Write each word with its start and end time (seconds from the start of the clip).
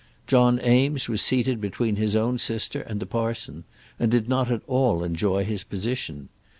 John 0.25 0.59
Eames 0.65 1.07
was 1.07 1.21
seated 1.21 1.61
between 1.61 1.95
his 1.97 2.15
own 2.15 2.39
sister 2.39 2.81
and 2.81 2.99
the 2.99 3.05
parson, 3.05 3.65
and 3.99 4.09
did 4.09 4.27
not 4.27 4.49
at 4.49 4.63
all 4.65 5.03
enjoy 5.03 5.43
his 5.43 5.63
position. 5.63 6.29